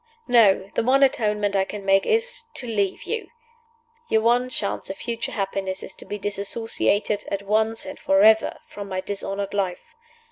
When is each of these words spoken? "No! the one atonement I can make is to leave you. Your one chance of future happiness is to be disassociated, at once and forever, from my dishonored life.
"No! 0.27 0.67
the 0.73 0.81
one 0.81 1.03
atonement 1.03 1.55
I 1.55 1.63
can 1.63 1.85
make 1.85 2.07
is 2.07 2.45
to 2.55 2.65
leave 2.65 3.03
you. 3.03 3.27
Your 4.09 4.23
one 4.23 4.49
chance 4.49 4.89
of 4.89 4.97
future 4.97 5.31
happiness 5.33 5.83
is 5.83 5.93
to 5.93 6.05
be 6.05 6.17
disassociated, 6.17 7.23
at 7.27 7.43
once 7.43 7.85
and 7.85 7.99
forever, 7.99 8.57
from 8.65 8.89
my 8.89 8.99
dishonored 9.01 9.53
life. 9.53 9.93